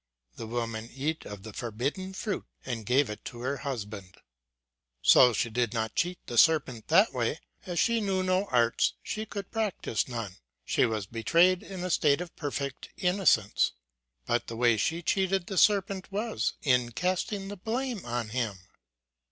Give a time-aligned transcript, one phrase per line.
[0.35, 4.17] The woman eat of the forbidden fruit, and gave it to her husband:^
[5.03, 9.27] so she did not cheat the serpent that way; as she knew no arts, she
[9.27, 13.73] could practise none; she was be trayed in a state of perfect innocence;
[14.25, 18.57] but the way she cheated the serpent was, in casting the blame on him.